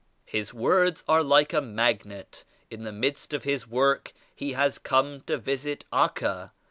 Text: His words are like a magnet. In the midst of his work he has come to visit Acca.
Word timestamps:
His 0.25 0.51
words 0.51 1.03
are 1.07 1.21
like 1.21 1.53
a 1.53 1.61
magnet. 1.61 2.43
In 2.71 2.85
the 2.85 2.91
midst 2.91 3.35
of 3.35 3.43
his 3.43 3.67
work 3.67 4.13
he 4.35 4.53
has 4.53 4.79
come 4.79 5.21
to 5.27 5.37
visit 5.37 5.85
Acca. 5.93 6.49